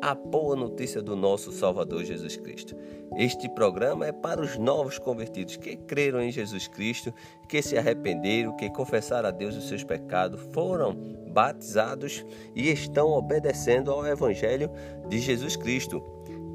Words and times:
a 0.00 0.14
boa 0.14 0.54
notícia 0.54 1.02
do 1.02 1.16
nosso 1.16 1.50
Salvador 1.50 2.04
Jesus 2.04 2.36
Cristo. 2.36 2.76
Este 3.16 3.48
programa 3.48 4.06
é 4.06 4.12
para 4.12 4.40
os 4.40 4.56
novos 4.56 4.98
convertidos 4.98 5.56
que 5.56 5.76
creram 5.76 6.20
em 6.20 6.30
Jesus 6.30 6.68
Cristo, 6.68 7.12
que 7.48 7.60
se 7.60 7.76
arrependeram, 7.76 8.56
que 8.56 8.70
confessaram 8.70 9.28
a 9.28 9.32
Deus 9.32 9.56
os 9.56 9.68
seus 9.68 9.82
pecados, 9.82 10.40
foram 10.52 10.94
batizados 11.32 12.24
e 12.54 12.70
estão 12.70 13.08
obedecendo 13.08 13.90
ao 13.90 14.06
Evangelho 14.06 14.70
de 15.08 15.18
Jesus 15.18 15.56
Cristo. 15.56 16.02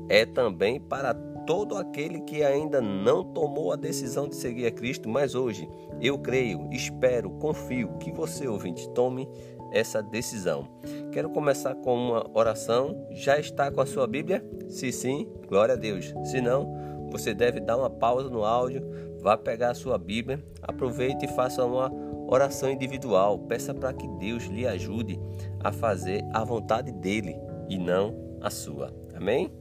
É 0.07 0.25
também 0.25 0.79
para 0.79 1.13
todo 1.45 1.75
aquele 1.75 2.21
que 2.21 2.43
ainda 2.43 2.81
não 2.81 3.23
tomou 3.23 3.71
a 3.71 3.75
decisão 3.75 4.27
de 4.27 4.35
seguir 4.35 4.65
a 4.65 4.71
Cristo, 4.71 5.09
mas 5.09 5.35
hoje 5.35 5.67
eu 6.01 6.17
creio, 6.17 6.67
espero, 6.71 7.29
confio 7.31 7.97
que 7.97 8.11
você, 8.11 8.47
ouvinte, 8.47 8.89
tome 8.91 9.27
essa 9.73 10.01
decisão. 10.01 10.67
Quero 11.11 11.29
começar 11.29 11.75
com 11.75 11.95
uma 11.95 12.29
oração. 12.33 13.07
Já 13.11 13.39
está 13.39 13.71
com 13.71 13.81
a 13.81 13.85
sua 13.85 14.07
Bíblia? 14.07 14.45
Se 14.69 14.91
sim, 14.91 15.27
glória 15.47 15.73
a 15.73 15.77
Deus. 15.77 16.13
Se 16.23 16.39
não, 16.39 17.09
você 17.11 17.33
deve 17.33 17.59
dar 17.59 17.77
uma 17.77 17.89
pausa 17.89 18.29
no 18.29 18.45
áudio, 18.45 18.83
vá 19.19 19.37
pegar 19.37 19.71
a 19.71 19.75
sua 19.75 19.97
Bíblia, 19.97 20.43
aproveite 20.61 21.25
e 21.25 21.27
faça 21.29 21.65
uma 21.65 21.91
oração 22.27 22.69
individual. 22.69 23.39
Peça 23.39 23.73
para 23.73 23.93
que 23.93 24.07
Deus 24.19 24.43
lhe 24.45 24.65
ajude 24.65 25.19
a 25.59 25.71
fazer 25.71 26.23
a 26.33 26.43
vontade 26.43 26.91
dele 26.91 27.35
e 27.67 27.77
não 27.77 28.37
a 28.41 28.49
sua. 28.49 28.93
Amém? 29.15 29.51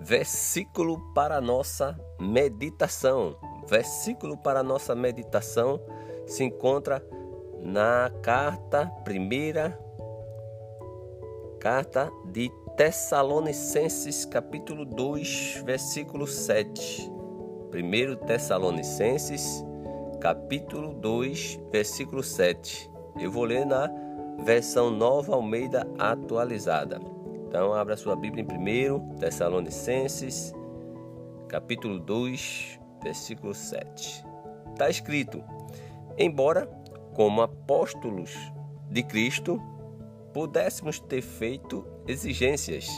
Versículo 0.00 1.00
para 1.14 1.40
nossa 1.40 1.98
meditação. 2.24 3.36
Versículo 3.66 4.36
para 4.36 4.62
nossa 4.62 4.94
meditação 4.94 5.80
se 6.26 6.44
encontra 6.44 7.04
na 7.60 8.10
carta 8.22 8.86
primeira 9.04 9.78
carta 11.60 12.12
de 12.26 12.50
Tessalonicenses, 12.76 14.26
capítulo 14.26 14.84
2, 14.84 15.62
versículo 15.64 16.26
7. 16.26 17.10
1 17.72 18.26
Tessalonicenses, 18.26 19.64
capítulo 20.20 20.92
2, 20.92 21.60
versículo 21.72 22.22
7. 22.22 22.90
Eu 23.18 23.30
vou 23.30 23.44
ler 23.44 23.64
na 23.64 23.90
versão 24.42 24.90
Nova 24.90 25.34
Almeida 25.34 25.86
atualizada. 25.98 27.00
Então, 27.46 27.72
abra 27.72 27.96
sua 27.96 28.14
Bíblia 28.14 28.44
em 28.44 28.92
1 28.92 29.16
Tessalonicenses, 29.16 30.52
capítulo 31.54 32.00
2, 32.00 32.80
versículo 33.00 33.54
7. 33.54 34.26
Está 34.72 34.90
escrito: 34.90 35.40
Embora, 36.18 36.66
como 37.14 37.42
apóstolos 37.42 38.34
de 38.90 39.04
Cristo, 39.04 39.62
pudéssemos 40.32 40.98
ter 40.98 41.22
feito 41.22 41.86
exigências, 42.08 42.88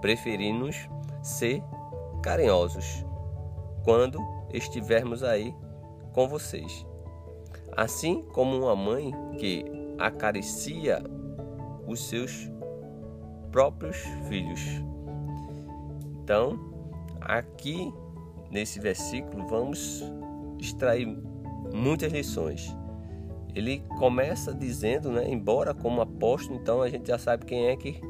preferimos 0.00 0.88
ser 1.22 1.62
carinhosos 2.22 3.04
quando 3.84 4.18
estivermos 4.54 5.22
aí 5.22 5.54
com 6.14 6.26
vocês. 6.26 6.86
Assim 7.76 8.22
como 8.22 8.56
uma 8.56 8.74
mãe 8.74 9.12
que 9.38 9.66
acaricia 9.98 11.02
os 11.86 12.08
seus 12.08 12.50
próprios 13.50 13.98
filhos. 14.30 14.62
Então, 16.22 16.71
aqui 17.26 17.92
nesse 18.50 18.78
versículo 18.80 19.46
vamos 19.46 20.02
extrair 20.58 21.06
muitas 21.72 22.12
lições. 22.12 22.74
Ele 23.54 23.82
começa 23.98 24.54
dizendo, 24.54 25.10
né, 25.10 25.28
embora 25.28 25.74
como 25.74 26.00
apóstolo, 26.00 26.58
então 26.58 26.80
a 26.80 26.88
gente 26.88 27.08
já 27.08 27.18
sabe 27.18 27.44
quem 27.44 27.68
é 27.68 27.76
que 27.76 28.00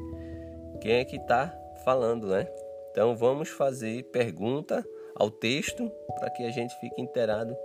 quem 0.81 0.95
é 0.95 1.05
que 1.05 1.17
está 1.17 1.56
falando, 1.84 2.28
né? 2.28 2.47
Então 2.91 3.17
vamos 3.17 3.49
fazer 3.49 4.05
pergunta 4.11 4.84
ao 5.15 5.31
texto 5.31 5.91
para 6.19 6.31
que 6.31 6.44
a 6.44 6.50
gente 6.50 6.75
fique 6.81 7.00
inteirado 7.00 7.56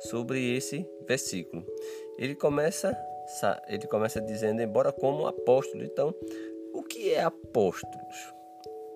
sobre 0.00 0.54
esse 0.56 0.88
versículo. 1.06 1.64
Ele 2.18 2.34
começa 2.34 2.96
ele 3.68 3.86
começa 3.86 4.20
dizendo 4.20 4.60
embora 4.60 4.92
como 4.92 5.26
apóstolo. 5.26 5.84
Então, 5.84 6.14
o 6.72 6.82
que 6.82 7.12
é 7.12 7.22
apóstolos? 7.22 8.34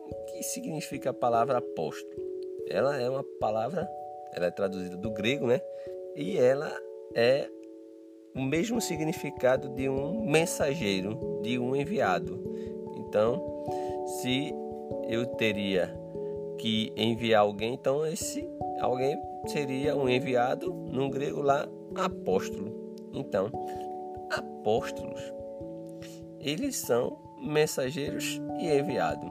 O 0.08 0.24
que 0.26 0.42
significa 0.42 1.10
a 1.10 1.14
palavra 1.14 1.58
apóstolo? 1.58 2.22
Ela 2.68 3.00
é 3.00 3.08
uma 3.08 3.24
palavra, 3.40 3.88
ela 4.32 4.46
é 4.46 4.50
traduzida 4.50 4.96
do 4.96 5.10
grego, 5.10 5.46
né? 5.46 5.60
E 6.14 6.38
ela 6.38 6.72
é 7.14 7.48
o 8.34 8.42
mesmo 8.42 8.80
significado 8.80 9.68
de 9.70 9.88
um 9.88 10.24
mensageiro, 10.24 11.40
de 11.42 11.58
um 11.58 11.74
enviado. 11.74 12.42
Então, 12.96 13.64
se 14.20 14.52
eu 15.08 15.26
teria 15.26 15.94
que 16.58 16.92
enviar 16.96 17.42
alguém, 17.42 17.74
então 17.74 18.06
esse 18.06 18.48
alguém 18.80 19.16
seria 19.46 19.96
um 19.96 20.08
enviado, 20.08 20.72
no 20.72 21.08
grego 21.08 21.40
lá, 21.40 21.68
apóstolo. 21.94 22.94
Então, 23.12 23.50
apóstolos, 24.30 25.20
eles 26.40 26.76
são 26.76 27.16
mensageiros 27.42 28.40
e 28.58 28.68
enviados, 28.68 29.30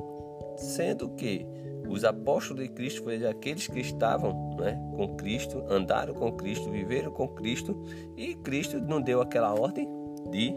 sendo 0.57 1.09
que 1.09 1.45
os 1.88 2.03
apóstolos 2.03 2.63
de 2.63 2.69
Cristo 2.69 3.03
foram 3.03 3.29
aqueles 3.29 3.67
que 3.67 3.79
estavam 3.79 4.55
né, 4.57 4.79
com 4.95 5.16
Cristo, 5.16 5.63
andaram 5.69 6.13
com 6.13 6.31
Cristo, 6.31 6.69
viveram 6.71 7.11
com 7.11 7.27
Cristo 7.29 7.79
e 8.17 8.35
Cristo 8.35 8.79
não 8.79 9.01
deu 9.01 9.21
aquela 9.21 9.53
ordem 9.53 9.88
de 10.31 10.53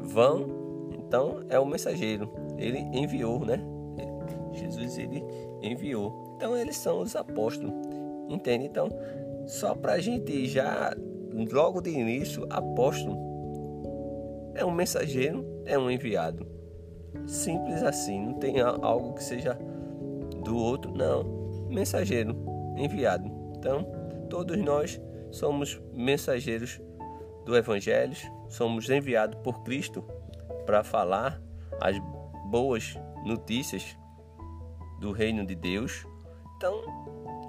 vão, 0.00 0.88
então 0.92 1.40
é 1.48 1.58
o 1.58 1.66
mensageiro, 1.66 2.30
ele 2.58 2.78
enviou, 2.92 3.44
né? 3.44 3.62
Jesus 4.52 4.98
ele 4.98 5.22
enviou. 5.62 6.34
Então 6.36 6.56
eles 6.56 6.76
são 6.76 7.00
os 7.00 7.16
apóstolos, 7.16 7.72
entende? 8.28 8.66
Então, 8.66 8.88
só 9.46 9.74
para 9.74 9.94
a 9.94 9.98
gente 9.98 10.46
já 10.46 10.94
logo 11.52 11.80
de 11.80 11.90
início, 11.90 12.46
apóstolo 12.48 13.16
é 14.54 14.64
um 14.64 14.70
mensageiro, 14.70 15.44
é 15.64 15.76
um 15.78 15.90
enviado. 15.90 16.53
Simples 17.26 17.82
assim, 17.82 18.26
não 18.26 18.34
tem 18.34 18.60
algo 18.60 19.14
que 19.14 19.22
seja 19.22 19.58
do 20.44 20.56
outro, 20.56 20.92
não. 20.92 21.24
Mensageiro, 21.68 22.36
enviado. 22.76 23.30
Então, 23.56 23.86
todos 24.28 24.58
nós 24.58 25.00
somos 25.30 25.80
mensageiros 25.92 26.80
do 27.44 27.56
Evangelho, 27.56 28.16
somos 28.48 28.88
enviados 28.88 29.38
por 29.42 29.62
Cristo 29.62 30.02
para 30.64 30.84
falar 30.84 31.40
as 31.80 31.98
boas 32.50 32.98
notícias 33.24 33.96
do 35.00 35.12
reino 35.12 35.44
de 35.46 35.54
Deus. 35.54 36.06
Então, 36.56 36.82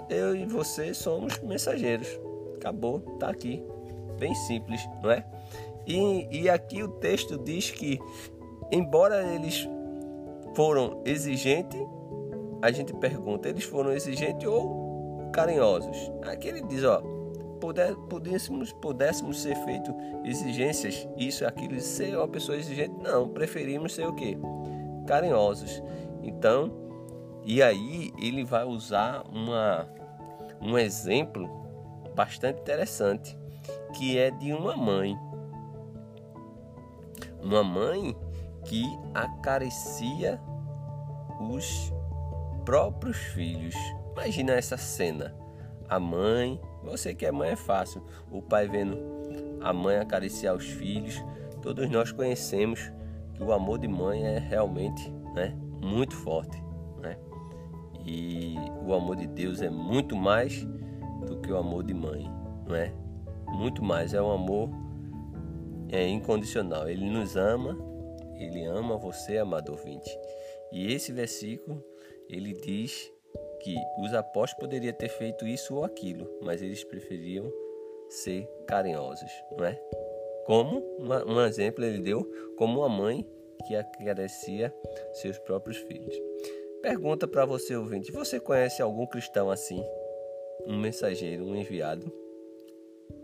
eu 0.09 0.35
e 0.35 0.45
você 0.45 0.93
somos 0.93 1.39
mensageiros. 1.39 2.07
Acabou, 2.55 2.99
tá 3.19 3.29
aqui. 3.29 3.63
Bem 4.19 4.33
simples, 4.33 4.87
não 5.03 5.11
é? 5.11 5.25
E, 5.85 6.41
e 6.43 6.49
aqui 6.49 6.81
o 6.81 6.87
texto 6.87 7.37
diz 7.37 7.69
que 7.69 7.99
embora 8.71 9.23
eles 9.33 9.67
foram 10.55 11.01
exigentes, 11.05 11.79
a 12.61 12.71
gente 12.71 12.93
pergunta, 12.93 13.49
eles 13.49 13.63
foram 13.63 13.91
exigentes 13.91 14.47
ou 14.47 15.29
carinhosos? 15.31 16.11
Aqui 16.23 16.47
ele 16.47 16.61
diz, 16.61 16.83
ó, 16.83 17.01
pudéssemos, 18.09 18.71
pudéssemos 18.73 19.41
ser 19.41 19.55
feito 19.65 19.93
exigências, 20.23 21.07
isso, 21.17 21.45
aquilo, 21.45 21.79
ser 21.79 22.17
uma 22.17 22.27
pessoa 22.27 22.57
exigente, 22.57 22.95
não, 23.01 23.27
preferimos 23.29 23.93
ser 23.93 24.07
o 24.07 24.13
quê? 24.13 24.37
Carinhosos. 25.07 25.81
Então, 26.23 26.71
e 27.43 27.61
aí 27.61 28.11
ele 28.19 28.43
vai 28.43 28.65
usar 28.65 29.23
uma, 29.29 29.87
um 30.61 30.77
exemplo 30.77 31.47
bastante 32.15 32.61
interessante, 32.61 33.37
que 33.93 34.17
é 34.17 34.31
de 34.31 34.51
uma 34.53 34.75
mãe 34.75 35.15
uma 37.45 37.63
mãe 37.63 38.15
que 38.65 38.83
acaricia 39.13 40.39
os 41.39 41.93
próprios 42.65 43.17
filhos. 43.17 43.75
Imagina 44.13 44.53
essa 44.53 44.77
cena. 44.77 45.35
A 45.87 45.99
mãe, 45.99 46.59
você 46.83 47.13
que 47.13 47.25
é 47.25 47.31
mãe 47.31 47.51
é 47.51 47.55
fácil, 47.55 48.03
o 48.31 48.41
pai 48.41 48.67
vendo 48.67 48.97
a 49.61 49.71
mãe 49.71 49.97
acariciar 49.97 50.55
os 50.55 50.65
filhos. 50.65 51.23
Todos 51.61 51.89
nós 51.89 52.11
conhecemos 52.11 52.91
que 53.33 53.43
o 53.43 53.51
amor 53.51 53.79
de 53.79 53.87
mãe 53.87 54.25
é 54.25 54.39
realmente 54.39 55.11
né, 55.33 55.55
muito 55.81 56.15
forte. 56.15 56.61
Né? 57.01 57.17
E 58.05 58.55
o 58.83 58.93
amor 58.93 59.15
de 59.15 59.27
Deus 59.27 59.61
é 59.61 59.69
muito 59.69 60.15
mais 60.15 60.65
do 61.27 61.37
que 61.41 61.51
o 61.51 61.57
amor 61.57 61.83
de 61.83 61.93
mãe, 61.93 62.29
não 62.67 62.75
é? 62.75 62.93
Muito 63.47 63.83
mais, 63.83 64.13
é 64.13 64.21
um 64.21 64.31
amor 64.31 64.69
é 65.89 66.07
incondicional. 66.07 66.87
Ele 66.87 67.09
nos 67.09 67.35
ama, 67.35 67.77
ele 68.37 68.63
ama 68.65 68.97
você, 68.97 69.37
amado 69.37 69.71
ouvinte. 69.71 70.09
E 70.71 70.91
esse 70.93 71.11
versículo, 71.11 71.83
ele 72.29 72.53
diz 72.53 73.11
que 73.61 73.75
os 73.99 74.13
apóstolos 74.13 74.61
poderiam 74.61 74.93
ter 74.93 75.09
feito 75.09 75.47
isso 75.47 75.75
ou 75.75 75.83
aquilo, 75.83 76.29
mas 76.41 76.61
eles 76.61 76.83
preferiam 76.83 77.51
ser 78.09 78.47
carinhosos, 78.67 79.31
não 79.57 79.65
é? 79.65 79.79
Como 80.45 80.83
um 81.27 81.41
exemplo 81.41 81.83
ele 81.83 81.99
deu, 81.99 82.23
como 82.57 82.81
uma 82.81 82.89
mãe 82.89 83.27
que 83.67 83.75
agradecia 83.75 84.73
seus 85.13 85.39
próprios 85.39 85.77
filhos. 85.77 86.15
Pergunta 86.81 87.27
para 87.27 87.45
você 87.45 87.75
ouvinte: 87.75 88.11
você 88.11 88.39
conhece 88.39 88.81
algum 88.81 89.07
cristão 89.07 89.49
assim? 89.49 89.83
Um 90.67 90.77
mensageiro, 90.77 91.45
um 91.45 91.55
enviado? 91.55 92.11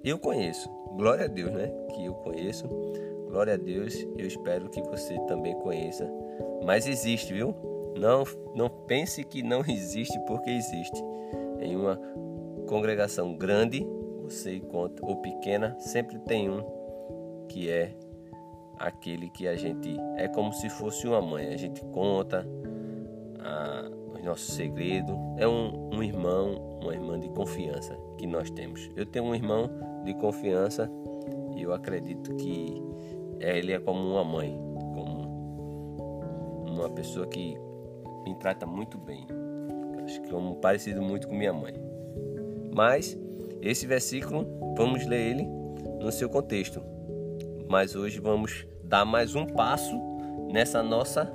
Eu 0.03 0.17
conheço, 0.17 0.67
glória 0.95 1.25
a 1.25 1.27
Deus, 1.27 1.51
né? 1.51 1.71
Que 1.93 2.05
eu 2.05 2.13
conheço, 2.15 2.67
glória 3.31 3.53
a 3.53 3.57
Deus. 3.57 3.95
Eu 4.17 4.27
espero 4.27 4.69
que 4.69 4.81
você 4.81 5.17
também 5.21 5.55
conheça. 5.59 6.07
Mas 6.63 6.85
existe, 6.85 7.33
viu? 7.33 7.55
Não, 7.97 8.23
não 8.53 8.69
pense 8.69 9.23
que 9.23 9.41
não 9.41 9.61
existe, 9.67 10.19
porque 10.27 10.49
existe. 10.49 11.01
Em 11.59 11.75
uma 11.75 11.99
congregação 12.67 13.35
grande, 13.35 13.87
você 14.23 14.55
encontra, 14.55 15.05
ou 15.05 15.17
pequena, 15.17 15.75
sempre 15.79 16.19
tem 16.19 16.49
um 16.49 16.61
que 17.47 17.69
é 17.69 17.93
aquele 18.77 19.29
que 19.29 19.47
a 19.47 19.55
gente 19.55 19.95
é 20.17 20.27
como 20.27 20.51
se 20.53 20.69
fosse 20.69 21.07
uma 21.07 21.21
mãe. 21.21 21.47
A 21.47 21.57
gente 21.57 21.81
conta 21.85 22.45
a, 23.39 23.89
os 24.13 24.23
nossos 24.23 24.55
segredos. 24.55 25.15
É 25.37 25.47
um, 25.47 25.89
um 25.93 26.03
irmão, 26.03 26.79
uma 26.81 26.93
irmã 26.93 27.19
de 27.19 27.29
confiança 27.29 27.97
que 28.17 28.27
nós 28.27 28.49
temos. 28.51 28.89
Eu 28.95 29.05
tenho 29.05 29.25
um 29.25 29.35
irmão 29.35 29.69
de 30.03 30.13
confiança 30.15 30.89
e 31.55 31.61
eu 31.61 31.73
acredito 31.73 32.35
que 32.35 32.81
ele 33.49 33.73
é 33.73 33.79
como 33.79 33.99
uma 33.99 34.23
mãe, 34.23 34.57
como 34.93 36.65
uma 36.67 36.89
pessoa 36.89 37.27
que 37.27 37.57
me 38.25 38.35
trata 38.35 38.65
muito 38.65 38.97
bem. 38.97 39.25
Acho 40.05 40.21
que 40.21 40.33
é 40.33 40.37
um 40.37 40.55
parecido 40.55 41.01
muito 41.01 41.27
com 41.27 41.35
minha 41.35 41.53
mãe. 41.53 41.73
Mas 42.73 43.17
esse 43.61 43.85
versículo, 43.85 44.47
vamos 44.77 45.05
ler 45.05 45.31
ele 45.31 45.47
no 45.99 46.11
seu 46.11 46.29
contexto. 46.29 46.81
Mas 47.69 47.95
hoje 47.95 48.19
vamos 48.19 48.65
dar 48.83 49.05
mais 49.05 49.35
um 49.35 49.45
passo 49.45 49.95
nessa 50.51 50.83
nossa 50.83 51.31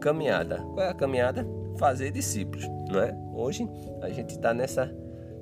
caminhada. 0.00 0.58
Qual 0.58 0.80
é 0.80 0.88
a 0.88 0.94
caminhada? 0.94 1.46
Fazer 1.78 2.10
discípulos, 2.10 2.66
não 2.90 3.00
é? 3.00 3.16
Hoje 3.34 3.68
a 4.02 4.08
gente 4.08 4.30
está 4.30 4.52
nessa 4.54 4.92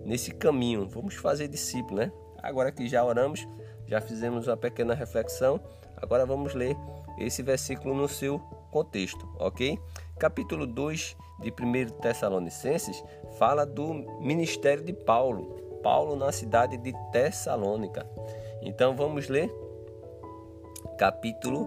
nesse 0.05 0.33
caminho. 0.33 0.87
Vamos 0.89 1.15
fazer 1.15 1.49
discípulos, 1.49 2.07
né? 2.07 2.13
Agora 2.43 2.71
que 2.71 2.87
já 2.87 3.03
oramos, 3.05 3.47
já 3.87 4.01
fizemos 4.01 4.47
uma 4.47 4.57
pequena 4.57 4.95
reflexão, 4.95 5.61
agora 5.97 6.25
vamos 6.27 6.55
ler 6.55 6.77
esse 7.19 7.43
versículo 7.43 7.95
no 7.95 8.09
seu 8.09 8.39
contexto, 8.71 9.29
ok? 9.39 9.79
Capítulo 10.19 10.67
2 10.67 11.17
de 11.41 11.51
1 11.51 12.01
Tessalonicenses 12.01 13.03
fala 13.39 13.65
do 13.65 13.93
ministério 14.21 14.85
de 14.85 14.93
Paulo, 14.93 15.81
Paulo 15.83 16.17
na 16.17 16.33
cidade 16.33 16.77
de 16.77 16.93
Tessalônica. 17.13 18.09
Então 18.63 18.97
vamos 18.97 19.29
ler 19.29 19.53
capítulo 20.99 21.67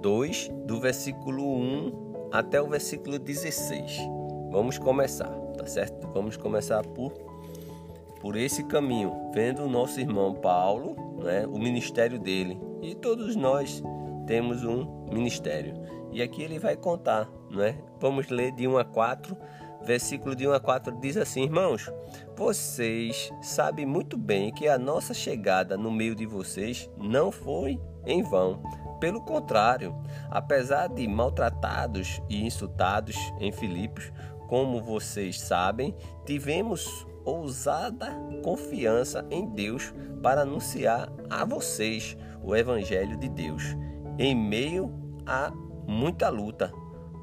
2, 0.00 0.48
do 0.66 0.80
versículo 0.80 1.56
1 1.56 2.30
até 2.32 2.60
o 2.60 2.68
versículo 2.68 3.18
16. 3.18 3.98
Vamos 4.50 4.78
começar, 4.78 5.30
tá 5.56 5.66
certo? 5.66 6.08
Vamos 6.08 6.36
começar 6.36 6.84
por 6.86 7.12
por 8.22 8.36
esse 8.36 8.62
caminho, 8.62 9.32
vendo 9.34 9.64
o 9.64 9.68
nosso 9.68 9.98
irmão 9.98 10.32
Paulo, 10.32 11.18
né, 11.22 11.44
o 11.44 11.58
ministério 11.58 12.20
dele. 12.20 12.58
E 12.80 12.94
todos 12.94 13.34
nós 13.34 13.82
temos 14.26 14.64
um 14.64 15.04
ministério. 15.12 15.74
E 16.12 16.22
aqui 16.22 16.42
ele 16.42 16.58
vai 16.58 16.76
contar, 16.76 17.28
né? 17.50 17.76
Vamos 18.00 18.28
ler 18.28 18.52
de 18.52 18.68
1 18.68 18.78
a 18.78 18.84
4, 18.84 19.36
versículo 19.82 20.36
de 20.36 20.46
1 20.46 20.52
a 20.52 20.60
4 20.60 21.00
diz 21.00 21.16
assim: 21.16 21.42
Irmãos, 21.42 21.90
vocês 22.36 23.32
sabem 23.42 23.84
muito 23.84 24.16
bem 24.16 24.52
que 24.52 24.68
a 24.68 24.78
nossa 24.78 25.12
chegada 25.12 25.76
no 25.76 25.90
meio 25.90 26.14
de 26.14 26.26
vocês 26.26 26.88
não 26.96 27.32
foi 27.32 27.80
em 28.06 28.22
vão. 28.22 28.62
Pelo 29.00 29.20
contrário, 29.22 29.96
apesar 30.30 30.86
de 30.88 31.08
maltratados 31.08 32.22
e 32.28 32.44
insultados 32.44 33.16
em 33.40 33.50
Filipos, 33.50 34.12
como 34.48 34.80
vocês 34.80 35.40
sabem, 35.40 35.96
tivemos 36.24 37.06
ousada 37.24 38.08
confiança 38.42 39.24
em 39.30 39.46
Deus 39.46 39.92
para 40.22 40.42
anunciar 40.42 41.12
a 41.30 41.44
vocês 41.44 42.16
o 42.42 42.54
Evangelho 42.54 43.16
de 43.16 43.28
Deus, 43.28 43.76
em 44.18 44.34
meio 44.34 44.92
a 45.26 45.52
muita 45.86 46.28
luta, 46.28 46.72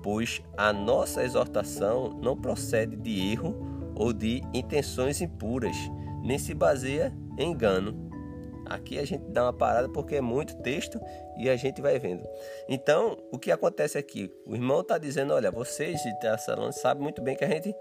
pois 0.01 0.41
a 0.57 0.71
nossa 0.71 1.23
exortação 1.23 2.09
não 2.21 2.35
procede 2.35 2.95
de 2.95 3.31
erro 3.31 3.91
ou 3.95 4.13
de 4.13 4.41
intenções 4.53 5.21
impuras, 5.21 5.75
nem 6.23 6.37
se 6.37 6.53
baseia 6.53 7.13
em 7.37 7.51
engano. 7.51 8.09
Aqui 8.65 8.99
a 8.99 9.05
gente 9.05 9.23
dá 9.31 9.45
uma 9.45 9.53
parada 9.53 9.89
porque 9.89 10.15
é 10.15 10.21
muito 10.21 10.55
texto 10.57 10.99
e 11.37 11.49
a 11.49 11.55
gente 11.55 11.81
vai 11.81 11.97
vendo. 11.97 12.23
Então, 12.67 13.17
o 13.31 13.39
que 13.39 13.51
acontece 13.51 13.97
aqui? 13.97 14.31
O 14.45 14.53
irmão 14.53 14.81
está 14.81 14.99
dizendo: 14.99 15.33
olha, 15.33 15.49
vocês 15.49 15.99
de 16.03 16.19
Tessalônica 16.19 16.73
sabem 16.73 17.01
muito 17.01 17.19
bem 17.19 17.35
que 17.35 17.43
a 17.43 17.49
gente 17.49 17.73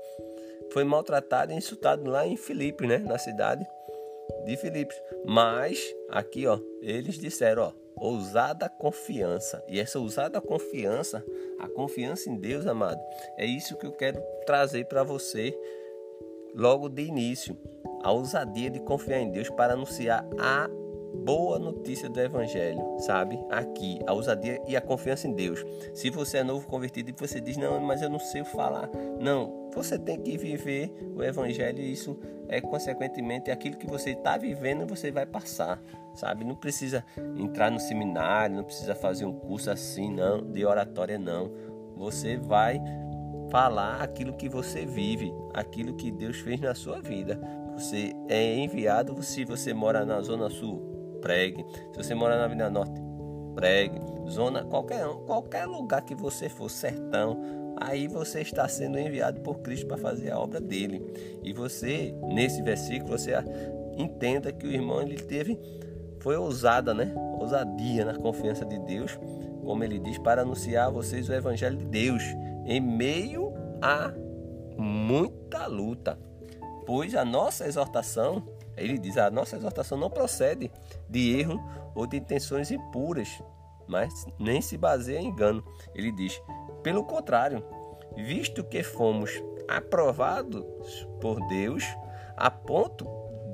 foi 0.70 0.84
maltratado 0.84 1.52
e 1.52 1.56
insultado 1.56 2.08
lá 2.10 2.26
em 2.26 2.36
Filipos, 2.36 2.86
né? 2.86 2.98
Na 2.98 3.18
cidade 3.18 3.66
de 4.44 4.56
Filipos. 4.56 4.96
Mas 5.24 5.80
aqui, 6.10 6.46
ó, 6.46 6.58
eles 6.80 7.18
disseram, 7.18 7.62
ó, 7.62 7.72
ousada 7.96 8.68
confiança. 8.68 9.62
E 9.68 9.80
essa 9.80 9.98
ousada 9.98 10.40
confiança, 10.40 11.24
a 11.58 11.68
confiança 11.68 12.30
em 12.30 12.36
Deus, 12.36 12.66
amado, 12.66 13.00
é 13.36 13.44
isso 13.44 13.76
que 13.76 13.86
eu 13.86 13.92
quero 13.92 14.20
trazer 14.46 14.86
para 14.86 15.02
você 15.02 15.58
logo 16.54 16.88
de 16.88 17.02
início. 17.02 17.56
A 18.02 18.12
ousadia 18.12 18.70
de 18.70 18.80
confiar 18.80 19.20
em 19.20 19.30
Deus 19.30 19.50
para 19.50 19.72
anunciar 19.72 20.24
a 20.38 20.68
boa 21.14 21.58
notícia 21.58 22.08
do 22.08 22.20
Evangelho, 22.20 22.80
sabe? 22.98 23.38
Aqui, 23.50 23.98
a 24.06 24.12
ousadia 24.12 24.62
e 24.66 24.76
a 24.76 24.80
confiança 24.80 25.26
em 25.26 25.32
Deus. 25.32 25.64
Se 25.94 26.10
você 26.10 26.38
é 26.38 26.44
novo 26.44 26.66
convertido 26.66 27.10
e 27.10 27.14
você 27.16 27.40
diz, 27.40 27.56
não, 27.56 27.80
mas 27.80 28.02
eu 28.02 28.10
não 28.10 28.18
sei 28.18 28.44
falar. 28.44 28.90
Não, 29.20 29.70
você 29.74 29.98
tem 29.98 30.20
que 30.20 30.36
viver 30.36 30.92
o 31.14 31.22
Evangelho 31.22 31.80
e 31.80 31.92
isso 31.92 32.18
é, 32.48 32.60
consequentemente, 32.60 33.50
aquilo 33.50 33.76
que 33.76 33.86
você 33.86 34.10
está 34.10 34.38
vivendo 34.38 34.86
você 34.86 35.10
vai 35.10 35.26
passar, 35.26 35.80
sabe? 36.14 36.44
Não 36.44 36.56
precisa 36.56 37.04
entrar 37.36 37.70
no 37.70 37.78
seminário, 37.78 38.56
não 38.56 38.64
precisa 38.64 38.94
fazer 38.94 39.26
um 39.26 39.32
curso 39.32 39.70
assim, 39.70 40.10
não, 40.10 40.40
de 40.50 40.64
oratória, 40.64 41.18
não. 41.18 41.52
Você 41.96 42.36
vai 42.36 42.80
falar 43.50 44.02
aquilo 44.02 44.32
que 44.32 44.48
você 44.48 44.86
vive, 44.86 45.32
aquilo 45.52 45.94
que 45.94 46.10
Deus 46.10 46.38
fez 46.38 46.60
na 46.60 46.74
sua 46.74 47.00
vida. 47.00 47.38
Você 47.74 48.12
é 48.28 48.56
enviado 48.56 49.22
se 49.22 49.44
você 49.44 49.74
mora 49.74 50.04
na 50.04 50.20
zona 50.20 50.48
sul, 50.48 50.87
pregue. 51.20 51.64
Se 51.92 52.02
você 52.02 52.14
mora 52.14 52.36
na 52.36 52.44
Avenida 52.44 52.70
Norte, 52.70 53.00
pregue. 53.54 54.00
Zona, 54.28 54.64
qualquer, 54.64 55.06
qualquer 55.26 55.66
lugar 55.66 56.02
que 56.02 56.14
você 56.14 56.48
for, 56.48 56.70
sertão, 56.70 57.74
aí 57.80 58.06
você 58.06 58.40
está 58.40 58.68
sendo 58.68 58.98
enviado 58.98 59.40
por 59.40 59.60
Cristo 59.60 59.86
para 59.86 59.96
fazer 59.96 60.30
a 60.30 60.38
obra 60.38 60.60
dele. 60.60 61.02
E 61.42 61.52
você, 61.52 62.14
nesse 62.28 62.62
versículo, 62.62 63.18
você 63.18 63.32
entenda 63.96 64.52
que 64.52 64.66
o 64.66 64.70
irmão 64.70 65.02
ele 65.02 65.16
teve, 65.16 65.58
foi 66.20 66.36
ousada, 66.36 66.92
né? 66.92 67.12
Ousadia 67.38 68.04
na 68.04 68.14
confiança 68.14 68.64
de 68.64 68.78
Deus, 68.80 69.18
como 69.64 69.82
ele 69.82 69.98
diz, 69.98 70.18
para 70.18 70.42
anunciar 70.42 70.88
a 70.88 70.90
vocês 70.90 71.28
o 71.28 71.32
evangelho 71.32 71.76
de 71.76 71.86
Deus 71.86 72.22
em 72.64 72.80
meio 72.80 73.52
a 73.80 74.12
muita 74.76 75.66
luta. 75.66 76.18
Pois 76.86 77.14
a 77.14 77.24
nossa 77.24 77.66
exortação 77.66 78.42
ele 78.82 78.98
diz: 78.98 79.16
a 79.16 79.30
nossa 79.30 79.56
exortação 79.56 79.98
não 79.98 80.10
procede 80.10 80.70
de 81.08 81.38
erro 81.38 81.60
ou 81.94 82.06
de 82.06 82.16
intenções 82.16 82.70
impuras, 82.70 83.42
mas 83.86 84.26
nem 84.38 84.60
se 84.60 84.76
baseia 84.76 85.18
em 85.18 85.26
engano. 85.26 85.64
Ele 85.94 86.12
diz: 86.12 86.40
pelo 86.82 87.04
contrário, 87.04 87.64
visto 88.16 88.64
que 88.64 88.82
fomos 88.82 89.30
aprovados 89.68 90.64
por 91.20 91.38
Deus 91.48 91.84
a 92.36 92.50
ponto 92.50 93.06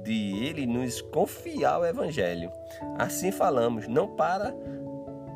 de 0.04 0.44
ele 0.44 0.66
nos 0.66 1.00
confiar 1.00 1.80
o 1.80 1.86
evangelho. 1.86 2.50
Assim 2.98 3.32
falamos, 3.32 3.88
não 3.88 4.08
para 4.08 4.54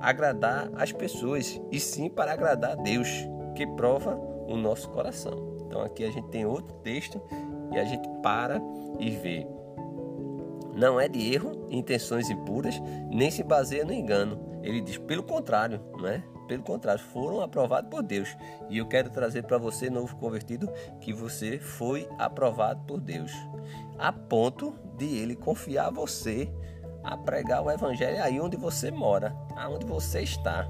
agradar 0.00 0.70
as 0.76 0.92
pessoas, 0.92 1.60
e 1.72 1.80
sim 1.80 2.08
para 2.08 2.32
agradar 2.32 2.72
a 2.72 2.82
Deus, 2.82 3.08
que 3.54 3.66
prova 3.66 4.14
o 4.14 4.56
nosso 4.56 4.90
coração. 4.90 5.56
Então 5.66 5.82
aqui 5.82 6.04
a 6.04 6.10
gente 6.10 6.28
tem 6.28 6.46
outro 6.46 6.76
texto 6.78 7.20
e 7.72 7.78
a 7.78 7.84
gente 7.84 8.08
para 8.22 8.60
e 8.98 9.10
vê 9.10 9.46
não 10.78 11.00
é 11.00 11.08
de 11.08 11.34
erro, 11.34 11.66
intenções 11.70 12.30
impuras, 12.30 12.80
nem 13.10 13.30
se 13.30 13.42
baseia 13.42 13.84
no 13.84 13.92
engano. 13.92 14.60
Ele 14.62 14.80
diz, 14.80 14.96
pelo 14.96 15.24
contrário, 15.24 15.80
não 15.98 16.06
é? 16.06 16.22
Pelo 16.46 16.62
contrário, 16.62 17.02
foram 17.02 17.40
aprovados 17.40 17.90
por 17.90 18.02
Deus. 18.02 18.34
E 18.70 18.78
eu 18.78 18.86
quero 18.86 19.10
trazer 19.10 19.42
para 19.42 19.58
você, 19.58 19.90
novo 19.90 20.16
convertido, 20.16 20.70
que 21.00 21.12
você 21.12 21.58
foi 21.58 22.08
aprovado 22.16 22.80
por 22.86 23.00
Deus, 23.00 23.32
a 23.98 24.12
ponto 24.12 24.74
de 24.96 25.18
ele 25.18 25.34
confiar 25.34 25.90
você 25.90 26.48
a 27.02 27.16
pregar 27.16 27.62
o 27.62 27.70
evangelho 27.70 28.22
aí 28.22 28.40
onde 28.40 28.56
você 28.56 28.90
mora, 28.90 29.34
aonde 29.56 29.84
você 29.84 30.22
está. 30.22 30.68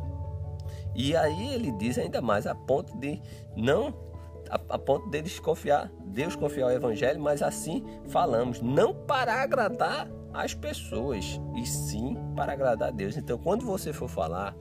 E 0.95 1.15
aí 1.15 1.55
ele 1.55 1.71
diz 1.73 1.99
ainda 1.99 2.23
mais, 2.23 2.47
a 2.47 2.55
ponto 2.55 2.97
de 2.99 3.21
não 3.55 3.95
a, 4.51 4.75
a 4.75 4.79
ponto 4.79 5.09
deles 5.11 5.39
confiar, 5.39 5.91
Deus 6.07 6.37
confiar 6.37 6.67
o 6.67 6.71
evangelho, 6.71 7.21
mas 7.21 7.43
assim 7.43 7.85
falamos, 8.09 8.61
não 8.61 8.95
para 8.95 9.43
agradar 9.43 10.09
as 10.33 10.55
pessoas, 10.55 11.41
e 11.57 11.67
sim 11.67 12.17
para 12.37 12.53
agradar 12.53 12.89
a 12.89 12.93
Deus. 12.93 13.17
Então, 13.17 13.39
quando 13.39 13.65
você 13.65 13.93
for 13.93 14.09
falar, 14.09 14.55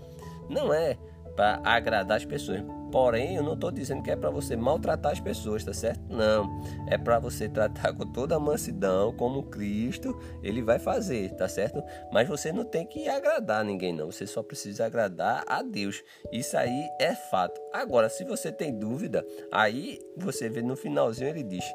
não 0.50 0.74
é 0.74 0.98
para 1.36 1.62
agradar 1.64 2.18
as 2.18 2.26
pessoas, 2.26 2.64
Porém, 2.92 3.36
eu 3.36 3.44
não 3.44 3.54
estou 3.54 3.72
dizendo 3.72 4.02
que 4.02 4.12
é 4.12 4.16
para 4.16 4.30
você 4.30 4.56
maltratar 4.56 5.12
as 5.12 5.20
pessoas, 5.20 5.64
tá 5.64 5.74
certo? 5.74 6.02
Não. 6.10 6.62
É 6.88 6.98
para 6.98 7.20
você 7.20 7.50
tratar 7.50 7.94
com 7.94 8.06
toda 8.06 8.36
a 8.36 8.40
mansidão, 8.40 9.14
como 9.14 9.44
Cristo 9.44 10.18
ele 10.42 10.62
vai 10.62 10.80
fazer, 10.80 11.34
tá 11.36 11.48
certo? 11.48 11.84
Mas 12.12 12.28
você 12.28 12.52
não 12.52 12.64
tem 12.64 12.86
que 12.86 13.08
agradar 13.10 13.64
ninguém, 13.64 13.94
não. 13.94 14.12
Você 14.12 14.26
só 14.26 14.42
precisa 14.42 14.86
agradar 14.86 15.44
a 15.48 15.62
Deus. 15.62 16.04
Isso 16.32 16.58
aí 16.58 16.88
é 17.00 17.14
fato. 17.14 17.60
Agora, 17.74 18.10
se 18.10 18.24
você 18.24 18.52
tem 18.52 18.78
dúvida, 18.78 19.26
aí 19.52 20.00
você 20.16 20.50
vê 20.50 20.62
no 20.62 20.76
finalzinho 20.76 21.30
ele 21.30 21.44
diz: 21.44 21.66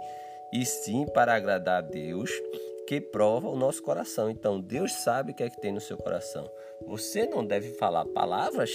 e 0.53 0.65
sim 0.65 1.07
para 1.07 1.35
agradar 1.35 1.79
a 1.79 1.87
Deus 1.87 2.31
que 2.87 3.01
prova 3.01 3.49
o 3.49 3.57
nosso 3.57 3.83
coração. 3.83 4.31
Então, 4.31 4.61
Deus 4.61 4.93
sabe 4.93 5.33
o 5.33 5.35
que 5.35 5.43
é 5.43 5.51
que 5.51 5.61
tem 5.61 5.73
no 5.73 5.81
seu 5.81 5.97
coração. 5.97 6.51
Você 6.87 7.27
não 7.27 7.45
deve 7.45 7.71
falar 7.75 8.05
palavras 8.07 8.71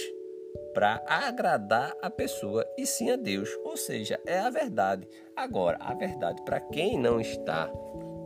para 0.74 1.02
agradar 1.06 1.94
a 2.02 2.10
pessoa 2.10 2.64
e 2.76 2.86
sim 2.86 3.10
a 3.10 3.16
Deus, 3.16 3.48
ou 3.64 3.76
seja, 3.76 4.20
é 4.26 4.38
a 4.38 4.50
verdade. 4.50 5.08
Agora, 5.34 5.78
a 5.80 5.94
verdade 5.94 6.42
para 6.42 6.60
quem 6.60 6.98
não 6.98 7.20
está 7.20 7.70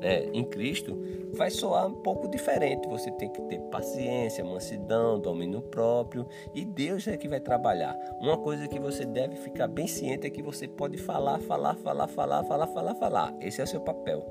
né, 0.03 0.25
em 0.33 0.45
Cristo 0.45 0.99
vai 1.33 1.51
soar 1.51 1.87
um 1.87 1.95
pouco 1.95 2.29
diferente. 2.29 2.89
Você 2.89 3.11
tem 3.13 3.31
que 3.31 3.41
ter 3.43 3.61
paciência, 3.71 4.45
mansidão, 4.45 5.19
domínio 5.19 5.63
próprio 5.63 6.27
e 6.53 6.65
Deus 6.65 7.07
é 7.07 7.17
que 7.17 7.29
vai 7.29 7.41
trabalhar. 7.41 7.97
Uma 8.21 8.37
coisa 8.37 8.67
que 8.67 8.81
você 8.81 9.07
deve 9.07 9.37
ficar 9.37 9.69
bem 9.69 9.87
ciente 9.87 10.27
é 10.27 10.31
que 10.31 10.43
você 10.43 10.67
pode 10.67 10.99
falar, 10.99 11.39
falar, 11.41 11.77
falar, 11.77 12.09
falar, 12.09 12.45
falar, 12.45 12.67
falar, 12.67 12.95
falar. 12.97 13.35
Esse 13.41 13.61
é 13.61 13.65
o 13.65 13.67
seu 13.67 13.81
papel. 13.81 14.27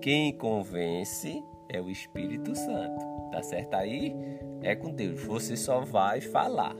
Quem 0.00 0.36
convence 0.36 1.42
é 1.68 1.80
o 1.80 1.88
Espírito 1.88 2.54
Santo. 2.54 3.12
Tá 3.30 3.42
certo 3.42 3.74
aí? 3.74 4.14
É 4.60 4.74
com 4.74 4.90
Deus. 4.90 5.22
Você 5.22 5.56
só 5.56 5.80
vai 5.80 6.20
falar 6.20 6.76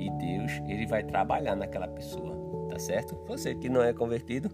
e 0.00 0.10
Deus 0.10 0.60
ele 0.66 0.86
vai 0.86 1.02
trabalhar 1.02 1.54
naquela 1.54 1.86
pessoa, 1.86 2.34
tá 2.68 2.78
certo? 2.78 3.16
Você 3.26 3.54
que 3.54 3.68
não 3.68 3.82
é 3.82 3.92
convertido, 3.92 4.50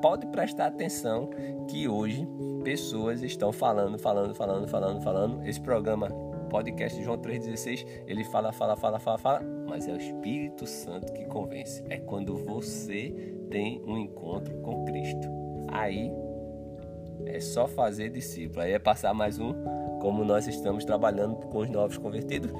pode 0.00 0.26
prestar 0.28 0.66
atenção 0.66 1.28
que 1.68 1.88
hoje 1.88 2.26
pessoas 2.62 3.22
estão 3.22 3.52
falando, 3.52 3.98
falando, 3.98 4.34
falando, 4.34 4.68
falando, 4.68 5.02
falando. 5.02 5.46
Esse 5.46 5.60
programa 5.60 6.08
podcast 6.54 7.02
João 7.02 7.18
3,16, 7.18 7.84
ele 8.06 8.22
fala, 8.24 8.52
fala, 8.52 8.76
fala, 8.76 9.00
fala, 9.00 9.18
fala, 9.18 9.42
mas 9.68 9.88
é 9.88 9.92
o 9.92 9.96
Espírito 9.96 10.66
Santo 10.66 11.12
que 11.12 11.24
convence. 11.24 11.82
É 11.90 11.96
quando 11.96 12.36
você 12.36 13.34
tem 13.50 13.82
um 13.84 13.98
encontro 13.98 14.54
com 14.58 14.84
Cristo. 14.84 15.28
Aí 15.68 16.12
é 17.26 17.40
só 17.40 17.66
fazer 17.66 18.10
discípulo. 18.10 18.62
Aí 18.62 18.72
é 18.72 18.78
passar 18.78 19.12
mais 19.12 19.40
um, 19.40 19.52
como 20.00 20.24
nós 20.24 20.46
estamos 20.46 20.84
trabalhando 20.84 21.34
com 21.48 21.58
os 21.58 21.70
novos 21.70 21.98
convertidos, 21.98 22.52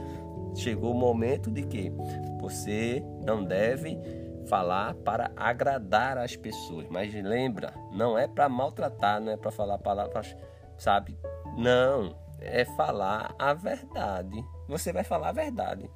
chegou 0.55 0.93
o 0.93 0.99
momento 0.99 1.51
de 1.51 1.63
que 1.63 1.93
você 2.41 3.03
não 3.25 3.45
deve 3.45 3.99
falar 4.47 4.95
para 4.95 5.31
agradar 5.37 6.19
as 6.19 6.37
pessoas. 6.37 6.87
Mas 6.91 7.13
lembra, 7.15 7.73
não 7.93 8.19
é 8.19 8.27
para 8.27 8.49
maltratar, 8.49 9.21
não 9.21 9.33
é 9.33 9.37
para 9.37 9.51
falar 9.51 9.79
palavras, 9.79 10.37
sabe? 10.77 11.19
Não, 11.57 12.17
é 12.41 12.65
falar 12.65 13.35
a 13.39 13.55
verdade. 13.55 14.45
Você 14.69 14.93
vai 14.93 15.05
falar 15.05 15.31
a 15.31 15.33
verdade. 15.33 15.91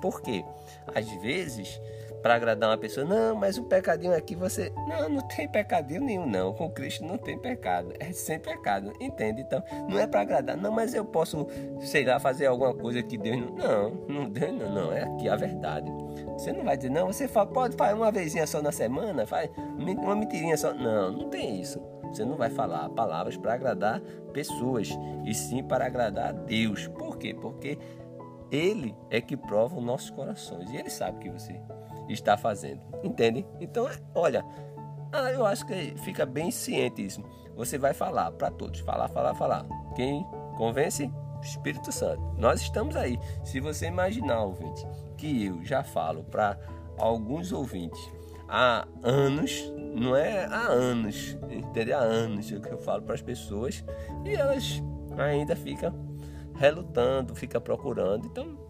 Por 0.00 0.22
quê? 0.22 0.44
Às 0.94 1.08
vezes 1.20 1.80
para 2.22 2.34
agradar 2.34 2.70
uma 2.70 2.78
pessoa. 2.78 3.06
Não, 3.06 3.34
mas 3.34 3.58
o 3.58 3.64
pecadinho 3.64 4.14
aqui 4.14 4.34
você. 4.34 4.72
Não, 4.88 5.08
não 5.08 5.28
tem 5.28 5.48
pecadinho 5.48 6.02
nenhum, 6.02 6.26
não. 6.26 6.52
Com 6.52 6.70
Cristo 6.70 7.04
não 7.04 7.18
tem 7.18 7.38
pecado. 7.38 7.92
É 7.98 8.12
sem 8.12 8.38
pecado, 8.38 8.92
entende? 9.00 9.42
Então, 9.42 9.62
não 9.88 9.98
é 9.98 10.06
para 10.06 10.20
agradar. 10.20 10.56
Não, 10.56 10.70
mas 10.70 10.94
eu 10.94 11.04
posso, 11.04 11.46
sei 11.80 12.04
lá, 12.04 12.18
fazer 12.18 12.46
alguma 12.46 12.74
coisa 12.74 13.02
que 13.02 13.16
Deus 13.16 13.38
não. 13.38 13.50
Não, 13.50 13.90
não 14.08 14.30
Deus 14.30 14.52
não, 14.52 14.74
não. 14.74 14.92
É 14.92 15.02
aqui 15.02 15.28
a 15.28 15.36
verdade. 15.36 15.90
Você 16.34 16.52
não 16.52 16.64
vai 16.64 16.76
dizer, 16.76 16.90
não, 16.90 17.06
você 17.06 17.28
fala, 17.28 17.46
pode 17.46 17.76
fazer 17.76 17.94
uma 17.94 18.10
vezinha 18.10 18.46
só 18.46 18.62
na 18.62 18.72
semana, 18.72 19.26
faz 19.26 19.50
uma 19.78 20.16
mentirinha 20.16 20.56
só. 20.56 20.72
Não, 20.72 21.12
não 21.12 21.28
tem 21.28 21.60
isso. 21.60 21.80
Você 22.12 22.24
não 22.24 22.36
vai 22.36 22.50
falar 22.50 22.88
palavras 22.90 23.36
para 23.36 23.54
agradar 23.54 24.00
pessoas, 24.32 24.90
e 25.24 25.32
sim 25.32 25.62
para 25.62 25.86
agradar 25.86 26.30
a 26.30 26.32
Deus. 26.32 26.88
Por 26.88 27.16
quê? 27.18 27.34
Porque 27.34 27.78
Ele 28.50 28.96
é 29.10 29.20
que 29.20 29.36
prova 29.36 29.76
os 29.76 29.84
nossos 29.84 30.10
corações. 30.10 30.70
E 30.70 30.76
Ele 30.76 30.90
sabe 30.90 31.18
que 31.20 31.30
você 31.30 31.60
está 32.12 32.36
fazendo. 32.36 32.80
Entende? 33.02 33.46
Então, 33.60 33.88
olha, 34.14 34.44
ah, 35.12 35.30
eu 35.30 35.44
acho 35.44 35.66
que 35.66 35.94
fica 35.98 36.24
bem 36.24 36.50
ciente 36.50 37.04
isso. 37.04 37.22
Você 37.56 37.78
vai 37.78 37.92
falar 37.92 38.30
para 38.32 38.50
todos, 38.50 38.80
falar, 38.80 39.08
falar, 39.08 39.34
falar. 39.34 39.66
Quem 39.94 40.24
convence? 40.56 41.10
Espírito 41.42 41.90
Santo. 41.90 42.22
Nós 42.38 42.60
estamos 42.60 42.96
aí. 42.96 43.18
Se 43.44 43.60
você 43.60 43.86
imaginar, 43.86 44.42
ouvinte, 44.42 44.86
que 45.16 45.46
eu 45.46 45.64
já 45.64 45.82
falo 45.82 46.22
para 46.24 46.58
alguns 46.98 47.52
ouvintes 47.52 48.00
há 48.48 48.86
anos, 49.02 49.72
não 49.94 50.14
é 50.14 50.44
há 50.44 50.66
anos, 50.68 51.36
entendeu? 51.50 51.98
Há 51.98 52.02
anos 52.02 52.52
é 52.52 52.60
que 52.60 52.70
eu 52.70 52.78
falo 52.78 53.02
para 53.02 53.14
as 53.14 53.22
pessoas 53.22 53.84
e 54.24 54.34
elas 54.34 54.82
ainda 55.18 55.56
ficam 55.56 55.92
relutando, 56.54 57.34
ficam 57.34 57.60
procurando. 57.60 58.26
Então, 58.26 58.69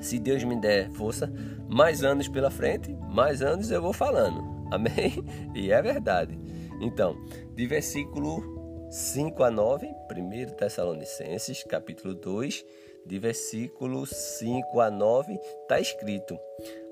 se 0.00 0.18
Deus 0.18 0.44
me 0.44 0.56
der 0.56 0.90
força, 0.90 1.32
mais 1.68 2.02
anos 2.02 2.28
pela 2.28 2.50
frente, 2.50 2.96
mais 3.08 3.42
anos 3.42 3.70
eu 3.70 3.82
vou 3.82 3.92
falando. 3.92 4.42
Amém? 4.70 5.24
E 5.54 5.72
é 5.72 5.82
verdade. 5.82 6.38
Então, 6.80 7.16
de 7.54 7.66
versículo 7.66 8.88
5 8.90 9.42
a 9.42 9.50
9, 9.50 9.86
1 9.86 10.56
Tessalonicenses, 10.56 11.62
capítulo 11.64 12.14
2, 12.14 12.64
de 13.06 13.18
versículo 13.18 14.06
5 14.06 14.80
a 14.80 14.90
9, 14.90 15.34
está 15.62 15.80
escrito: 15.80 16.38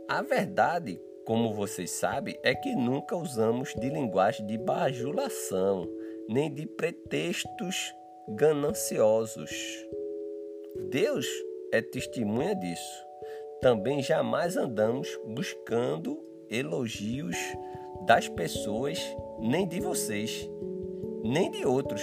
A 0.09 0.23
verdade, 0.23 1.01
como 1.25 1.55
vocês 1.55 1.91
sabem, 1.91 2.39
é 2.43 2.55
que 2.55 2.75
nunca 2.75 3.17
usamos 3.17 3.75
de 3.75 3.89
linguagem 3.89 4.47
de 4.47 4.59
bajulação, 4.59 5.89
nem 6.29 6.53
de 6.53 6.67
pretextos 6.67 7.93
gananciosos. 8.29 9.51
Deus 10.91 11.27
é 11.73 11.81
testemunha 11.81 12.55
disso. 12.55 13.07
Também 13.61 14.03
jamais 14.03 14.57
andamos 14.57 15.09
buscando 15.27 16.23
elogios 16.49 17.37
das 18.07 18.29
pessoas, 18.29 18.99
nem 19.39 19.67
de 19.67 19.81
vocês, 19.81 20.49
nem 21.25 21.51
de 21.51 21.67
outros. 21.67 22.03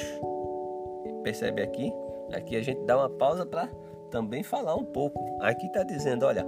Percebe 1.24 1.62
aqui? 1.62 1.92
Aqui 2.34 2.56
a 2.56 2.62
gente 2.62 2.82
dá 2.86 2.98
uma 2.98 3.10
pausa 3.10 3.46
para 3.46 3.68
também 4.12 4.44
falar 4.44 4.76
um 4.76 4.86
pouco. 4.86 5.20
Aqui 5.42 5.68
está 5.68 5.84
dizendo: 5.84 6.26
olha, 6.26 6.46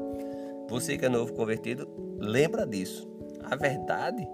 você 0.70 0.98
que 0.98 1.06
é 1.06 1.10
novo 1.10 1.34
convertido, 1.34 1.88
lembra 2.20 2.66
disso. 2.66 3.08
A 3.44 3.56
verdade, 3.56 4.28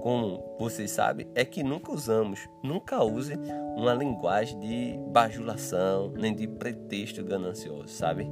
como 0.00 0.42
vocês 0.58 0.90
sabem, 0.90 1.26
é 1.34 1.44
que 1.44 1.62
nunca 1.62 1.92
usamos, 1.92 2.48
nunca 2.62 3.02
use 3.02 3.34
uma 3.76 3.94
linguagem 3.94 4.58
de 4.58 4.98
bajulação, 5.08 6.12
nem 6.16 6.34
de 6.34 6.46
pretexto 6.46 7.24
ganancioso, 7.24 7.88
sabe? 7.88 8.26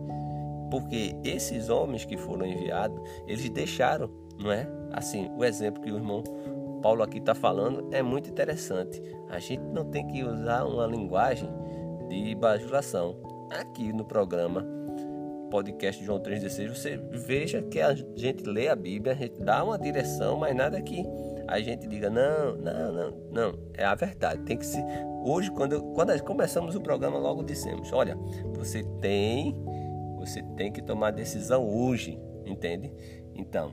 Porque 0.70 1.14
esses 1.24 1.68
homens 1.68 2.04
que 2.04 2.16
foram 2.16 2.46
enviados, 2.46 3.00
eles 3.26 3.48
deixaram, 3.50 4.10
não 4.38 4.52
é? 4.52 4.66
Assim, 4.92 5.30
o 5.36 5.44
exemplo 5.44 5.82
que 5.82 5.90
o 5.90 5.96
irmão 5.96 6.22
Paulo 6.82 7.02
aqui 7.02 7.18
está 7.18 7.34
falando 7.34 7.88
é 7.92 8.02
muito 8.02 8.30
interessante. 8.30 9.02
A 9.28 9.38
gente 9.38 9.62
não 9.62 9.84
tem 9.84 10.06
que 10.06 10.22
usar 10.22 10.64
uma 10.64 10.86
linguagem 10.86 11.48
de 12.08 12.34
bajulação. 12.34 13.16
Aqui 13.50 13.92
no 13.92 14.04
programa 14.04 14.78
podcast 15.50 16.04
João 16.04 16.20
3,16, 16.20 16.68
você 16.68 16.96
veja 17.10 17.62
que 17.62 17.80
a 17.80 17.94
gente 17.94 18.44
lê 18.44 18.68
a 18.68 18.76
Bíblia, 18.76 19.14
a 19.14 19.16
gente 19.16 19.40
dá 19.40 19.64
uma 19.64 19.78
direção, 19.78 20.36
mas 20.36 20.54
nada 20.54 20.80
que 20.80 21.02
a 21.48 21.60
gente 21.60 21.88
diga, 21.88 22.10
não, 22.10 22.56
não, 22.56 22.92
não, 22.92 23.10
não. 23.32 23.58
É 23.74 23.84
a 23.84 23.94
verdade. 23.94 24.42
Tem 24.42 24.56
que 24.56 24.66
se. 24.66 24.78
Hoje, 25.24 25.50
quando, 25.50 25.82
quando 25.94 26.22
começamos 26.22 26.74
o 26.76 26.80
programa, 26.80 27.18
logo 27.18 27.42
dissemos: 27.42 27.92
olha, 27.92 28.16
você 28.54 28.84
tem 29.00 29.56
você 30.18 30.42
tem 30.56 30.70
que 30.70 30.82
tomar 30.82 31.12
decisão 31.12 31.66
hoje, 31.66 32.20
entende? 32.44 32.92
Então, 33.34 33.72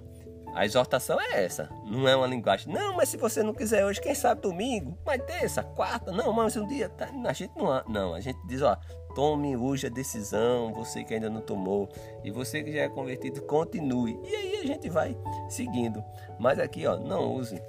A 0.55 0.65
exortação 0.65 1.19
é 1.19 1.43
essa, 1.43 1.69
não 1.85 2.07
é 2.07 2.15
uma 2.15 2.25
linguagem. 2.25 2.73
Não, 2.73 2.95
mas 2.95 3.09
se 3.09 3.17
você 3.17 3.43
não 3.43 3.53
quiser 3.53 3.85
hoje, 3.85 3.99
quem 3.99 4.15
sabe 4.15 4.39
domingo, 4.39 4.97
mas 5.05 5.21
terça, 5.25 5.61
quarta, 5.61 6.13
não, 6.13 6.31
mas 6.31 6.55
um 6.55 6.65
dia. 6.65 6.87
Tá, 6.87 7.09
a 7.25 7.33
gente 7.33 7.51
não, 7.57 7.83
não, 7.89 8.13
a 8.13 8.21
gente 8.21 8.39
diz, 8.47 8.61
ó, 8.61 8.77
tome 9.15 9.55
hoje 9.55 9.87
a 9.87 9.89
decisão, 9.89 10.73
você 10.73 11.03
que 11.03 11.13
ainda 11.13 11.29
não 11.29 11.41
tomou, 11.41 11.89
e 12.23 12.29
você 12.29 12.61
que 12.61 12.71
já 12.71 12.81
é 12.81 12.89
convertido, 12.89 13.41
continue. 13.43 14.19
E 14.23 14.35
aí 14.35 14.55
a 14.57 14.65
gente 14.67 14.89
vai 14.89 15.17
seguindo. 15.49 16.03
Mas 16.37 16.59
aqui, 16.59 16.85
ó, 16.85 16.97
não 16.97 17.33
use 17.33 17.59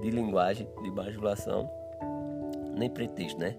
de 0.00 0.10
linguagem 0.10 0.66
de 0.82 0.90
bajulação 0.90 1.70
nem 2.76 2.90
pretexto, 2.90 3.38
né? 3.38 3.56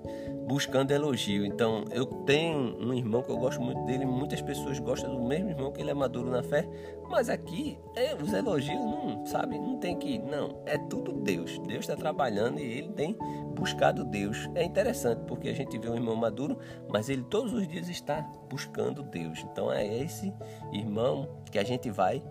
Buscando 0.47 0.91
elogio. 0.91 1.45
Então, 1.45 1.83
eu 1.91 2.05
tenho 2.05 2.77
um 2.79 2.93
irmão 2.93 3.21
que 3.21 3.29
eu 3.29 3.37
gosto 3.37 3.61
muito 3.61 3.83
dele, 3.85 4.05
muitas 4.05 4.41
pessoas 4.41 4.79
gostam 4.79 5.13
do 5.13 5.21
mesmo 5.21 5.49
irmão 5.49 5.71
que 5.71 5.81
ele 5.81 5.91
é 5.91 5.93
maduro 5.93 6.29
na 6.29 6.41
fé, 6.41 6.65
mas 7.09 7.29
aqui 7.29 7.77
é, 7.95 8.15
os 8.15 8.31
elogios 8.31 8.79
não, 8.79 9.25
sabe, 9.25 9.59
não 9.59 9.77
tem 9.77 9.97
que, 9.97 10.17
não, 10.19 10.61
é 10.65 10.77
tudo 10.77 11.11
Deus. 11.11 11.59
Deus 11.59 11.81
está 11.81 11.95
trabalhando 11.95 12.59
e 12.59 12.63
ele 12.63 12.89
tem 12.93 13.17
buscado 13.55 14.05
Deus. 14.05 14.49
É 14.55 14.63
interessante 14.63 15.23
porque 15.27 15.49
a 15.49 15.53
gente 15.53 15.77
vê 15.77 15.89
um 15.89 15.95
irmão 15.95 16.15
maduro, 16.15 16.57
mas 16.87 17.09
ele 17.09 17.23
todos 17.23 17.51
os 17.51 17.67
dias 17.67 17.89
está 17.89 18.21
buscando 18.49 19.03
Deus. 19.03 19.45
Então, 19.51 19.71
é 19.71 19.85
esse 19.85 20.33
irmão 20.71 21.41
que 21.51 21.59
a 21.59 21.63
gente 21.63 21.89
vai 21.89 22.23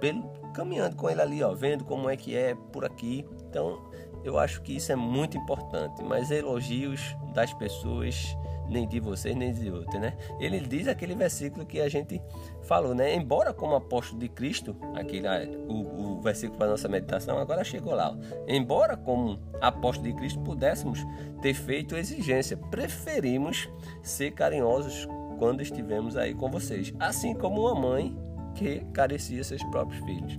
pelo, 0.00 0.28
caminhando 0.52 0.96
com 0.96 1.08
ele 1.08 1.20
ali, 1.20 1.42
ó, 1.42 1.54
vendo 1.54 1.84
como 1.84 2.08
é 2.08 2.16
que 2.16 2.36
é 2.36 2.54
por 2.72 2.84
aqui. 2.84 3.24
Então, 3.48 3.82
eu 4.24 4.38
acho 4.38 4.62
que 4.62 4.76
isso 4.76 4.92
é 4.92 4.96
muito 4.96 5.36
importante, 5.36 6.02
mas 6.02 6.30
elogios 6.30 7.16
das 7.32 7.52
pessoas, 7.54 8.36
nem 8.68 8.86
de 8.86 9.00
vocês, 9.00 9.34
nem 9.34 9.52
de 9.52 9.70
outros, 9.70 10.00
né? 10.00 10.16
Ele 10.38 10.60
diz 10.60 10.86
aquele 10.88 11.14
versículo 11.14 11.66
que 11.66 11.80
a 11.80 11.88
gente 11.88 12.20
falou, 12.62 12.94
né? 12.94 13.14
Embora 13.14 13.52
como 13.52 13.74
apóstolo 13.74 14.20
de 14.20 14.28
Cristo, 14.28 14.76
aquele, 14.94 15.26
o, 15.68 16.16
o 16.16 16.20
versículo 16.20 16.58
para 16.58 16.68
nossa 16.68 16.88
meditação 16.88 17.38
agora 17.38 17.64
chegou 17.64 17.94
lá. 17.94 18.10
Ó. 18.10 18.16
Embora 18.46 18.96
como 18.96 19.38
apóstolo 19.60 20.08
de 20.08 20.14
Cristo 20.16 20.40
pudéssemos 20.40 21.00
ter 21.40 21.54
feito 21.54 21.96
exigência, 21.96 22.56
preferimos 22.56 23.68
ser 24.02 24.32
carinhosos 24.32 25.08
quando 25.38 25.60
estivemos 25.60 26.16
aí 26.16 26.34
com 26.34 26.50
vocês, 26.50 26.94
assim 27.00 27.34
como 27.34 27.62
uma 27.62 27.74
mãe 27.74 28.16
que 28.54 28.80
carecia 28.92 29.42
seus 29.42 29.62
próprios 29.64 30.04
filhos. 30.04 30.38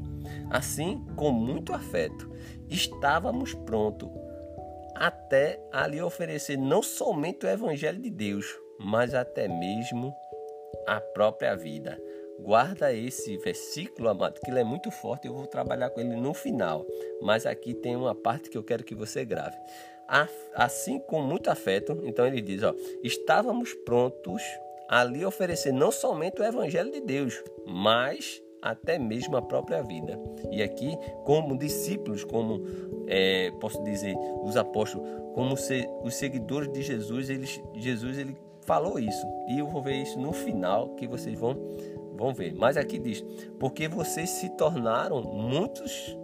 Assim, 0.49 1.03
com 1.15 1.31
muito 1.31 1.73
afeto, 1.73 2.29
estávamos 2.69 3.53
prontos 3.53 4.09
até 5.03 5.59
a 5.69 5.85
lhe 5.85 6.01
oferecer 6.01 6.57
não 6.57 6.81
somente 6.81 7.45
o 7.45 7.49
Evangelho 7.49 8.01
de 8.01 8.09
Deus, 8.09 8.45
mas 8.79 9.13
até 9.13 9.49
mesmo 9.49 10.15
a 10.87 11.01
própria 11.01 11.57
vida. 11.57 12.01
Guarda 12.39 12.93
esse 12.93 13.35
versículo, 13.39 14.07
amado, 14.07 14.39
que 14.39 14.49
ele 14.49 14.61
é 14.61 14.63
muito 14.63 14.89
forte. 14.91 15.27
Eu 15.27 15.33
vou 15.33 15.45
trabalhar 15.45 15.89
com 15.89 15.99
ele 15.99 16.15
no 16.15 16.33
final, 16.33 16.85
mas 17.21 17.45
aqui 17.45 17.73
tem 17.73 17.97
uma 17.97 18.15
parte 18.15 18.49
que 18.49 18.57
eu 18.57 18.63
quero 18.63 18.85
que 18.85 18.95
você 18.95 19.25
grave. 19.25 19.57
Assim, 20.55 20.99
com 20.99 21.21
muito 21.21 21.49
afeto, 21.49 22.01
então 22.05 22.25
ele 22.25 22.39
diz: 22.39 22.63
ó, 22.63 22.73
estávamos 23.03 23.73
prontos 23.85 24.41
a 24.87 25.03
lhe 25.03 25.25
oferecer 25.25 25.73
não 25.73 25.91
somente 25.91 26.41
o 26.41 26.45
Evangelho 26.45 26.91
de 26.91 27.01
Deus, 27.01 27.43
mas 27.65 28.41
até 28.63 28.97
mesmo 28.97 29.35
a 29.35 29.41
própria 29.41 29.83
vida. 29.83 30.19
E 30.49 30.63
aqui, 30.63 30.97
como 31.25 31.57
discípulos, 31.57 32.23
como 32.23 32.63
é, 33.07 33.51
posso 33.59 33.83
dizer, 33.83 34.15
os 34.43 34.55
apóstolos, 34.55 35.07
como 35.35 35.57
se, 35.57 35.87
os 36.01 36.15
seguidores 36.15 36.71
de 36.71 36.81
Jesus, 36.81 37.29
eles, 37.29 37.61
Jesus 37.75 38.17
ele 38.17 38.37
falou 38.61 38.97
isso. 38.97 39.27
E 39.49 39.59
eu 39.59 39.67
vou 39.67 39.81
ver 39.81 39.95
isso 39.95 40.17
no 40.19 40.31
final 40.31 40.95
que 40.95 41.05
vocês 41.05 41.37
vão 41.37 41.57
vão 42.15 42.33
ver. 42.33 42.53
Mas 42.55 42.77
aqui 42.77 42.97
diz: 42.97 43.23
porque 43.59 43.87
vocês 43.87 44.29
se 44.29 44.49
tornaram 44.49 45.21
muitos 45.21 46.17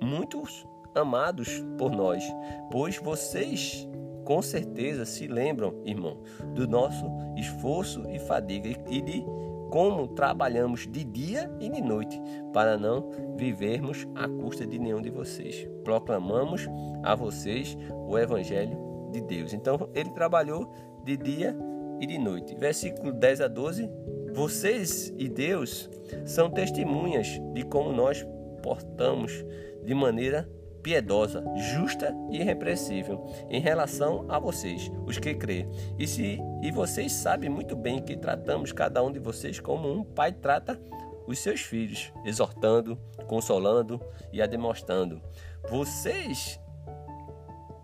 muitos 0.00 0.66
amados 0.94 1.48
por 1.78 1.90
nós, 1.90 2.22
pois 2.70 2.98
vocês 2.98 3.88
com 4.24 4.42
certeza 4.42 5.04
se 5.04 5.28
lembram, 5.28 5.74
irmão, 5.84 6.18
do 6.52 6.66
nosso 6.66 7.06
esforço 7.36 8.02
e 8.10 8.18
fadiga 8.18 8.68
e 8.88 9.00
de 9.00 9.24
como 9.70 10.08
trabalhamos 10.08 10.86
de 10.86 11.04
dia 11.04 11.50
e 11.60 11.68
de 11.68 11.80
noite 11.80 12.20
para 12.52 12.76
não 12.76 13.10
vivermos 13.36 14.06
à 14.14 14.28
custa 14.28 14.66
de 14.66 14.78
nenhum 14.78 15.02
de 15.02 15.10
vocês. 15.10 15.68
Proclamamos 15.84 16.66
a 17.02 17.14
vocês 17.14 17.76
o 18.08 18.18
Evangelho 18.18 18.78
de 19.12 19.20
Deus. 19.20 19.52
Então, 19.52 19.88
ele 19.94 20.10
trabalhou 20.10 20.72
de 21.04 21.16
dia 21.16 21.56
e 22.00 22.06
de 22.06 22.18
noite. 22.18 22.54
Versículo 22.56 23.12
10 23.12 23.40
a 23.40 23.48
12. 23.48 23.90
Vocês 24.32 25.12
e 25.16 25.28
Deus 25.28 25.88
são 26.24 26.50
testemunhas 26.50 27.40
de 27.54 27.62
como 27.64 27.92
nós 27.92 28.26
portamos 28.62 29.44
de 29.84 29.94
maneira 29.94 30.48
piedosa, 30.86 31.42
justa 31.56 32.16
e 32.30 32.36
irrepreensível 32.36 33.26
em 33.50 33.60
relação 33.60 34.24
a 34.28 34.38
vocês, 34.38 34.88
os 35.04 35.18
que 35.18 35.34
crê. 35.34 35.66
E 35.98 36.06
se 36.06 36.38
e 36.62 36.70
vocês 36.70 37.10
sabem 37.10 37.50
muito 37.50 37.74
bem 37.74 38.00
que 38.00 38.16
tratamos 38.16 38.70
cada 38.70 39.02
um 39.02 39.10
de 39.10 39.18
vocês 39.18 39.58
como 39.58 39.92
um 39.92 40.04
pai 40.04 40.30
trata 40.30 40.80
os 41.26 41.40
seus 41.40 41.60
filhos, 41.60 42.12
exortando, 42.24 42.96
consolando 43.26 44.00
e 44.32 44.40
ademostrando. 44.40 45.20
Vocês 45.68 46.60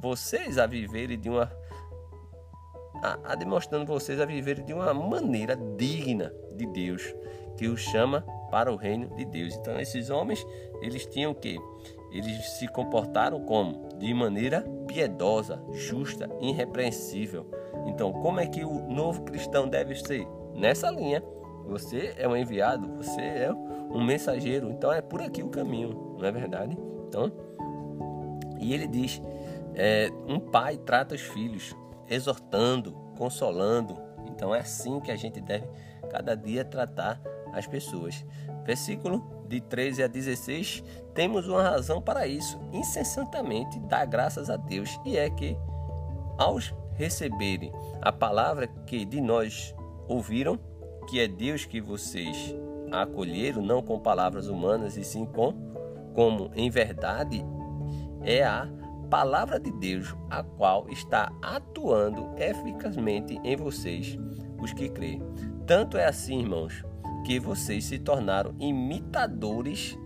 vocês 0.01 0.57
a 0.57 0.67
viverem 0.67 1.19
de 1.19 1.29
uma 1.29 1.51
a, 3.03 3.33
a 3.33 3.35
demonstrando 3.35 3.85
vocês 3.85 4.21
a 4.21 4.25
viverem 4.25 4.65
de 4.65 4.73
uma 4.73 4.95
maneira 4.95 5.57
digna 5.77 6.33
de 6.55 6.67
Deus, 6.67 7.03
que 7.57 7.67
os 7.67 7.81
chama 7.81 8.25
para 8.49 8.73
o 8.73 8.77
reino 8.77 9.13
de 9.17 9.25
Deus. 9.25 9.57
Então 9.57 9.81
esses 9.81 10.09
homens, 10.09 10.47
eles 10.81 11.05
tinham 11.05 11.35
que 11.35 11.59
eles 12.13 12.51
se 12.51 12.69
comportaram 12.69 13.41
como? 13.41 13.89
De 13.99 14.13
maneira 14.13 14.63
piedosa, 14.87 15.63
justa, 15.73 16.29
irrepreensível. 16.41 17.47
Então, 17.87 18.13
como 18.13 18.39
é 18.39 18.47
que 18.47 18.65
o 18.65 18.91
novo 18.91 19.23
cristão 19.23 19.69
deve 19.69 19.95
ser? 19.97 20.27
Nessa 20.55 20.91
linha. 20.91 21.23
Você 21.67 22.13
é 22.19 22.27
um 22.27 22.37
enviado, 22.37 22.89
você 22.97 23.21
é 23.21 23.53
um 23.53 24.03
mensageiro. 24.03 24.69
Então, 24.71 24.93
é 24.93 25.01
por 25.01 25.23
aqui 25.23 25.43
o 25.43 25.49
caminho, 25.49 26.17
não 26.19 26.27
é 26.27 26.33
verdade? 26.33 26.77
Então, 27.09 27.33
e 28.59 28.75
ele 28.75 28.87
diz: 28.87 29.23
é, 29.75 30.11
um 30.27 30.41
pai 30.41 30.77
trata 30.77 31.15
os 31.15 31.21
filhos, 31.21 31.75
exortando, 32.09 32.93
consolando. 33.17 33.97
Então, 34.27 34.55
é 34.55 34.61
assim 34.61 35.01
que 35.01 35.11
a 35.11 35.17
gente 35.17 35.41
deve 35.41 35.67
cada 36.11 36.35
dia 36.35 36.65
tratar 36.65 37.21
as 37.53 37.67
pessoas. 37.67 38.25
Versículo 38.65 39.42
de 39.53 39.61
13 39.61 40.03
a 40.03 40.07
16, 40.07 40.83
temos 41.15 41.47
uma 41.47 41.63
razão 41.63 42.01
para 42.01 42.27
isso. 42.27 42.59
Incessantemente 42.73 43.79
dá 43.81 44.05
graças 44.07 44.49
a 44.49 44.57
Deus, 44.57 44.99
e 45.05 45.17
é 45.17 45.29
que, 45.29 45.57
aos 46.39 46.75
receberem 46.95 47.71
a 48.01 48.11
palavra 48.11 48.67
que 48.87 49.05
de 49.05 49.21
nós 49.21 49.75
ouviram, 50.09 50.59
que 51.09 51.21
é 51.21 51.29
Deus 51.29 51.67
que 51.67 51.81
vocês 51.81 52.55
acolheram, 52.91 53.63
não 53.63 53.83
com 53.83 53.99
palavras 53.99 54.49
humanas, 54.49 54.97
e 54.97 55.05
sim 55.05 55.27
com, 55.27 55.53
como 56.15 56.51
em 56.55 56.71
verdade 56.71 57.45
é 58.23 58.43
a 58.45 58.69
palavra 59.11 59.61
de 59.61 59.71
Deus, 59.73 60.15
a 60.31 60.43
qual 60.43 60.89
está 60.89 61.31
atuando 61.43 62.31
eficazmente 62.39 63.39
em 63.45 63.57
vocês, 63.57 64.19
os 64.59 64.73
que 64.73 64.89
creem. 64.89 65.23
Tanto 65.67 65.99
é 65.99 66.07
assim, 66.07 66.41
irmãos, 66.41 66.83
que 67.25 67.39
vocês 67.39 67.85
se 67.85 67.99
tornaram 67.99 68.55
imitadores 68.59 69.97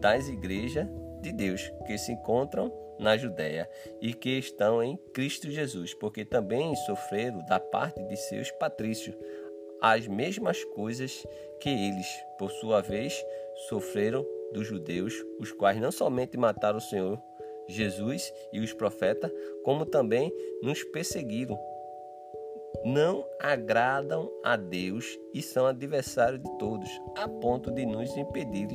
das 0.00 0.28
igrejas 0.28 0.86
de 1.20 1.32
Deus 1.32 1.72
que 1.86 1.96
se 1.98 2.12
encontram 2.12 2.72
na 2.98 3.16
Judéia 3.16 3.68
e 4.00 4.14
que 4.14 4.38
estão 4.38 4.82
em 4.82 4.96
Cristo 5.12 5.50
Jesus, 5.50 5.94
porque 5.94 6.24
também 6.24 6.74
sofreram 6.86 7.44
da 7.46 7.58
parte 7.58 8.02
de 8.04 8.16
seus 8.16 8.50
patrícios 8.52 9.16
as 9.80 10.06
mesmas 10.06 10.62
coisas 10.64 11.26
que 11.60 11.68
eles, 11.68 12.06
por 12.38 12.50
sua 12.52 12.80
vez, 12.80 13.20
sofreram 13.68 14.24
dos 14.52 14.66
judeus, 14.66 15.14
os 15.40 15.50
quais 15.50 15.80
não 15.80 15.90
somente 15.90 16.36
mataram 16.36 16.78
o 16.78 16.80
Senhor 16.80 17.20
Jesus 17.68 18.32
e 18.52 18.60
os 18.60 18.72
profetas, 18.72 19.30
como 19.64 19.84
também 19.84 20.32
nos 20.62 20.84
perseguiram 20.84 21.58
não 22.84 23.24
agradam 23.40 24.30
a 24.42 24.56
Deus 24.56 25.18
e 25.32 25.42
são 25.42 25.66
adversários 25.66 26.42
de 26.42 26.58
todos, 26.58 26.88
a 27.16 27.28
ponto 27.28 27.70
de 27.70 27.86
nos 27.86 28.16
impedir 28.16 28.68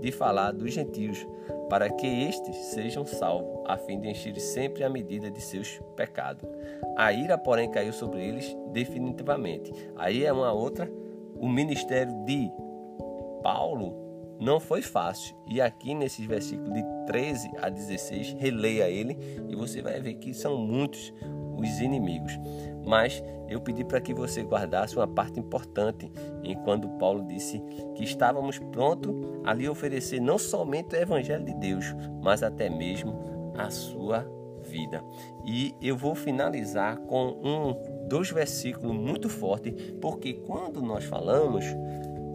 de 0.00 0.12
falar 0.12 0.52
dos 0.52 0.72
gentios, 0.72 1.26
para 1.68 1.90
que 1.90 2.06
estes 2.06 2.56
sejam 2.66 3.04
salvos, 3.04 3.64
a 3.66 3.76
fim 3.76 4.00
de 4.00 4.08
encher 4.08 4.38
sempre 4.38 4.84
a 4.84 4.90
medida 4.90 5.30
de 5.30 5.40
seus 5.40 5.80
pecados. 5.96 6.48
A 6.96 7.12
ira, 7.12 7.36
porém, 7.38 7.70
caiu 7.70 7.92
sobre 7.92 8.24
eles 8.24 8.56
definitivamente. 8.72 9.72
Aí 9.96 10.24
é 10.24 10.32
uma 10.32 10.52
outra, 10.52 10.90
o 11.36 11.48
ministério 11.48 12.12
de 12.24 12.50
Paulo 13.42 14.04
não 14.40 14.60
foi 14.60 14.82
fácil. 14.82 15.36
E 15.46 15.60
aqui 15.60 15.94
nesses 15.94 16.24
versículos 16.26 16.72
de 16.72 16.82
13 17.06 17.50
a 17.58 17.68
16, 17.68 18.34
releia 18.34 18.88
ele 18.88 19.16
e 19.48 19.56
você 19.56 19.80
vai 19.82 20.00
ver 20.00 20.14
que 20.14 20.34
são 20.34 20.58
muitos 20.58 21.12
os 21.56 21.80
inimigos. 21.80 22.38
Mas 22.86 23.22
eu 23.48 23.60
pedi 23.60 23.84
para 23.84 24.00
que 24.00 24.12
você 24.12 24.42
guardasse 24.42 24.96
uma 24.96 25.06
parte 25.06 25.38
importante 25.38 26.10
em 26.42 26.54
quando 26.62 26.88
Paulo 26.98 27.26
disse 27.26 27.60
que 27.94 28.04
estávamos 28.04 28.58
prontos 28.58 29.14
a 29.44 29.52
lhe 29.54 29.68
oferecer 29.68 30.20
não 30.20 30.38
somente 30.38 30.94
o 30.94 30.98
evangelho 30.98 31.44
de 31.44 31.54
Deus, 31.54 31.94
mas 32.22 32.42
até 32.42 32.68
mesmo 32.68 33.52
a 33.56 33.70
sua 33.70 34.26
vida. 34.62 35.02
E 35.44 35.74
eu 35.80 35.96
vou 35.96 36.14
finalizar 36.14 36.98
com 36.98 37.38
um 37.42 38.08
dois 38.08 38.30
versículos 38.30 38.94
muito 38.94 39.28
fortes, 39.28 39.72
porque 40.00 40.34
quando 40.34 40.82
nós 40.82 41.04
falamos 41.04 41.64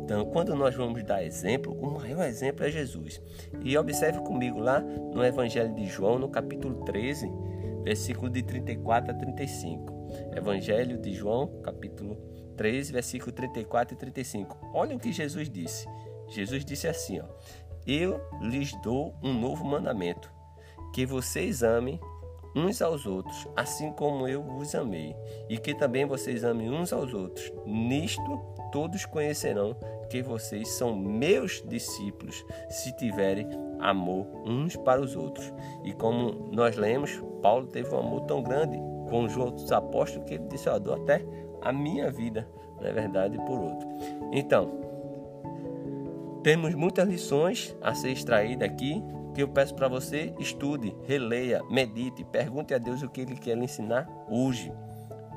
então, 0.09 0.25
quando 0.25 0.55
nós 0.55 0.73
vamos 0.73 1.03
dar 1.03 1.23
exemplo, 1.23 1.71
o 1.71 1.91
maior 1.91 2.25
exemplo 2.25 2.65
é 2.65 2.71
Jesus. 2.71 3.21
E 3.63 3.77
observe 3.77 4.17
comigo 4.21 4.57
lá 4.57 4.79
no 4.81 5.23
Evangelho 5.23 5.71
de 5.75 5.85
João, 5.85 6.17
no 6.17 6.29
capítulo 6.29 6.83
13, 6.83 7.31
versículo 7.83 8.29
de 8.29 8.43
34 8.43 9.11
a 9.11 9.13
35. 9.13 10.07
Evangelho 10.35 10.97
de 10.97 11.13
João, 11.13 11.61
capítulo 11.61 12.15
13, 12.57 12.91
versículo 12.91 13.31
34 13.31 13.95
e 13.95 13.97
35. 13.97 14.57
Olha 14.73 14.95
o 14.95 14.99
que 14.99 15.11
Jesus 15.11 15.49
disse. 15.49 15.87
Jesus 16.27 16.63
disse 16.65 16.87
assim, 16.87 17.19
ó: 17.19 17.25
Eu 17.85 18.21
lhes 18.41 18.71
dou 18.81 19.15
um 19.23 19.33
novo 19.33 19.63
mandamento, 19.63 20.31
que 20.93 21.05
vocês 21.05 21.63
amem 21.63 21.99
uns 22.55 22.81
aos 22.81 23.05
outros, 23.05 23.47
assim 23.55 23.91
como 23.91 24.27
eu 24.27 24.43
vos 24.43 24.73
amei, 24.73 25.15
e 25.47 25.57
que 25.57 25.73
também 25.73 26.05
vocês 26.05 26.43
amem 26.43 26.69
uns 26.69 26.91
aos 26.91 27.13
outros. 27.13 27.51
Nisto 27.65 28.39
todos 28.71 29.05
conhecerão 29.05 29.75
que 30.09 30.21
vocês 30.21 30.67
são 30.69 30.95
meus 30.95 31.63
discípulos, 31.67 32.45
se 32.69 32.95
tiverem 32.97 33.47
amor 33.79 34.27
uns 34.45 34.75
para 34.75 35.01
os 35.01 35.15
outros. 35.15 35.53
E 35.83 35.93
como 35.93 36.49
nós 36.51 36.75
lemos, 36.75 37.23
Paulo 37.41 37.67
teve 37.67 37.93
um 37.93 37.99
amor 37.99 38.21
tão 38.21 38.41
grande 38.41 38.77
com 39.09 39.23
os 39.23 39.35
outros 39.37 39.71
apóstolos 39.71 40.27
que 40.27 40.35
ele 40.35 40.47
disse: 40.47 40.67
Eu 40.67 40.79
dou 40.79 40.95
até 40.95 41.23
a 41.61 41.71
minha 41.71 42.11
vida, 42.11 42.47
na 42.81 42.89
é 42.89 42.93
verdade, 42.93 43.37
por 43.45 43.59
outro. 43.59 43.87
Então, 44.31 44.79
temos 46.43 46.73
muitas 46.73 47.07
lições 47.07 47.75
a 47.81 47.93
ser 47.93 48.11
extraídas 48.11 48.69
aqui 48.69 49.03
que 49.33 49.43
eu 49.43 49.47
peço 49.47 49.75
para 49.75 49.87
você 49.87 50.33
estude, 50.39 50.95
releia, 51.03 51.61
medite, 51.69 52.23
pergunte 52.25 52.73
a 52.73 52.77
Deus 52.77 53.03
o 53.03 53.09
que 53.09 53.21
Ele 53.21 53.35
quer 53.35 53.55
lhe 53.57 53.65
ensinar 53.65 54.09
hoje. 54.29 54.71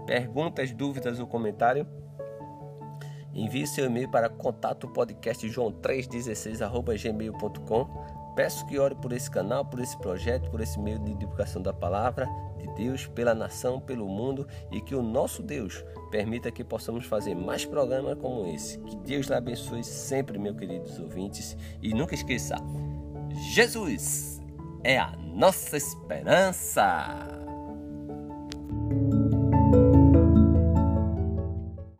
Perguntas, 0.06 0.72
dúvidas 0.72 1.20
ou 1.20 1.26
comentário? 1.26 1.86
Envie 3.34 3.66
seu 3.66 3.86
e-mail 3.86 4.10
para 4.10 4.28
contato 4.28 4.86
podcast 4.88 5.48
joão316@gmail.com. 5.48 8.32
Peço 8.34 8.66
que 8.66 8.78
ore 8.78 8.94
por 8.94 9.12
esse 9.12 9.30
canal, 9.30 9.64
por 9.64 9.80
esse 9.80 9.96
projeto, 9.98 10.50
por 10.50 10.60
esse 10.60 10.78
meio 10.78 10.98
de 10.98 11.14
divulgação 11.14 11.60
da 11.60 11.72
palavra 11.72 12.26
de 12.58 12.66
Deus, 12.74 13.06
pela 13.08 13.34
nação, 13.34 13.80
pelo 13.80 14.08
mundo 14.08 14.46
e 14.70 14.80
que 14.80 14.94
o 14.94 15.02
nosso 15.02 15.42
Deus 15.42 15.84
permita 16.10 16.50
que 16.50 16.64
possamos 16.64 17.04
fazer 17.04 17.34
mais 17.34 17.66
programas 17.66 18.16
como 18.18 18.46
esse. 18.46 18.78
Que 18.78 18.96
Deus 18.96 19.26
lhe 19.26 19.34
abençoe 19.34 19.84
sempre, 19.84 20.38
meus 20.38 20.56
queridos 20.56 20.98
ouvintes, 20.98 21.54
e 21.82 21.92
nunca 21.92 22.14
esqueça 22.14 22.56
Jesus 23.34 24.40
é 24.84 24.98
a 24.98 25.16
nossa 25.16 25.76
esperança. 25.76 27.41